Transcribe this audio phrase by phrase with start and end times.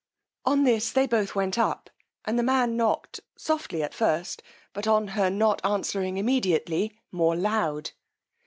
[0.45, 1.91] On this they both went up,
[2.25, 4.41] and the man knocked softly at first,
[4.73, 7.91] but on her not answering immediately, more loud.